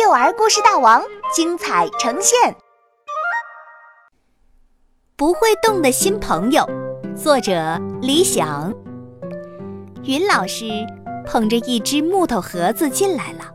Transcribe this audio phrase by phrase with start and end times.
[0.00, 1.02] 幼儿故事大王
[1.34, 2.54] 精彩呈现。
[5.16, 6.64] 不会动的新朋友，
[7.16, 8.72] 作者李想。
[10.04, 10.66] 云老师
[11.26, 13.52] 捧着一只木头盒子进来了，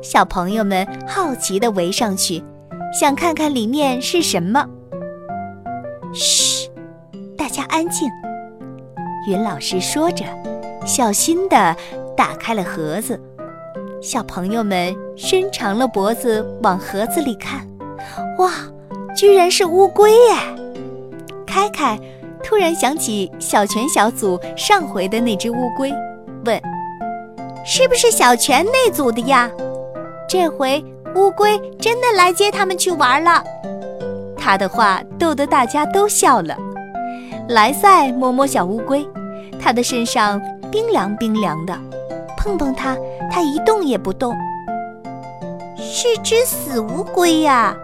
[0.00, 2.44] 小朋友们好奇地围上去，
[2.96, 4.64] 想看看里面是什么。
[6.12, 6.70] 嘘，
[7.36, 8.08] 大家安静。
[9.28, 10.24] 云老师说着，
[10.86, 11.76] 小心地
[12.16, 13.20] 打开了盒子。
[14.04, 17.66] 小朋友们伸长了脖子往盒子里看，
[18.36, 18.50] 哇，
[19.16, 20.36] 居然是乌龟耶！
[21.46, 21.98] 开开
[22.42, 25.90] 突然想起小泉小组上回的那只乌龟，
[26.44, 26.60] 问
[27.64, 29.50] ：“是不是小泉那组的呀？”
[30.28, 30.84] 这回
[31.14, 33.42] 乌龟真的来接他们去玩了。
[34.36, 36.54] 他的话逗得大家都笑了。
[37.48, 39.02] 莱赛摸摸小乌龟，
[39.58, 40.38] 它的身上
[40.70, 41.74] 冰凉冰凉的。
[42.44, 42.94] 碰碰它，
[43.32, 44.34] 它一动也不动。
[45.78, 47.74] 是只死乌龟呀！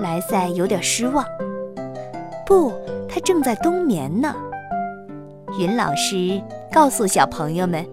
[0.00, 1.24] 莱赛有点失望。
[2.44, 2.70] 不，
[3.08, 4.34] 它正在冬眠呢。
[5.58, 7.86] 云老师告诉小朋友们，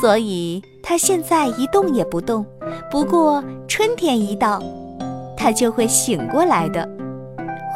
[0.00, 2.46] 所以它现在一动也不动。
[2.90, 4.62] 不过春天一到，
[5.36, 6.88] 它就会醒过来的，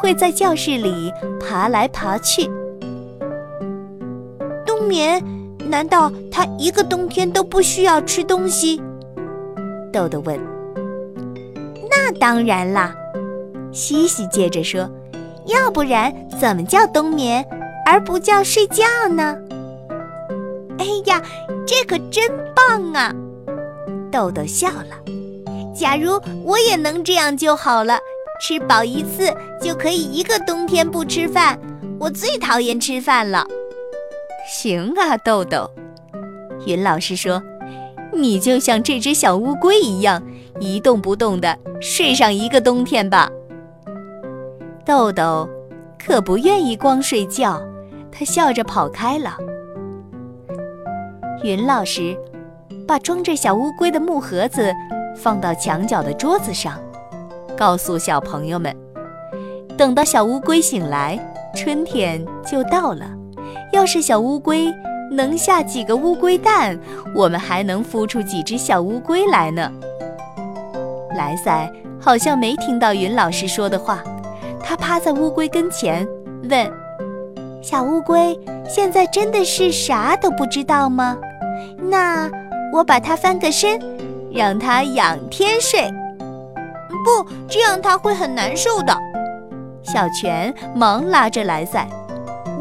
[0.01, 2.49] 会在教室里爬来爬去。
[4.65, 5.23] 冬眠。
[5.69, 8.81] 难道他一个冬天都不需要吃东西？
[9.91, 10.39] 豆豆问。
[11.89, 12.93] 那当然啦，
[13.71, 14.89] 西西接着说，
[15.45, 17.45] 要不然怎么叫冬眠
[17.85, 19.35] 而不叫睡觉呢？
[20.77, 21.21] 哎呀，
[21.67, 23.13] 这可真棒啊！
[24.11, 24.97] 豆豆笑了。
[25.75, 27.99] 假如我也能这样就好了，
[28.41, 31.59] 吃饱一次就可以一个冬天不吃饭。
[31.99, 33.45] 我最讨厌吃饭了。
[34.47, 35.69] 行啊，豆豆，
[36.65, 37.41] 云老师说
[38.11, 40.21] ：“你就像这只小乌龟一样，
[40.59, 43.29] 一动不动地睡上一个冬天吧。”
[44.85, 45.47] 豆豆
[46.03, 47.61] 可不愿意光睡觉，
[48.11, 49.37] 他笑着跑开了。
[51.43, 52.17] 云老师
[52.87, 54.73] 把装着小乌龟的木盒子
[55.15, 56.79] 放到墙角的桌子上，
[57.55, 58.75] 告诉小朋友们
[59.77, 61.17] ：“等到小乌龟醒来，
[61.55, 63.05] 春天就到了。”
[63.71, 64.73] 要是小乌龟
[65.09, 66.77] 能下几个乌龟蛋，
[67.15, 69.71] 我们还能孵出几只小乌龟来呢。
[71.15, 74.03] 莱赛好像没听到云老师说的话，
[74.61, 76.07] 他趴在乌龟跟前
[76.49, 76.71] 问
[77.61, 78.37] ：“小乌龟，
[78.67, 81.17] 现在真的是啥都不知道吗？
[81.77, 82.29] 那
[82.73, 83.79] 我把它翻个身，
[84.33, 85.89] 让它仰天睡。
[87.03, 88.97] 不，这样它会很难受的。”
[89.83, 91.87] 小泉忙拉着莱赛。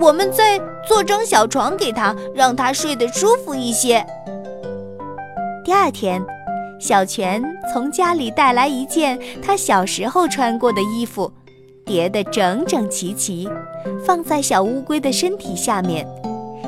[0.00, 4.04] 我们再做张小床给他，让他睡得舒服一些。
[5.64, 6.24] 第二天，
[6.80, 7.42] 小泉
[7.72, 11.30] 从家里带来一件他小时候穿过的衣服，
[11.84, 13.48] 叠得整整齐齐，
[14.04, 16.06] 放在小乌龟的身体下面。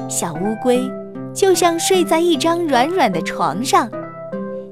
[0.08, 0.90] 小乌龟
[1.34, 3.90] 就像睡在一张软软的床上，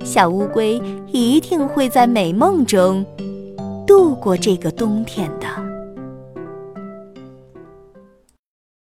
[0.05, 3.05] 小乌龟一定会在美梦中
[3.87, 5.70] 度过这个冬天的。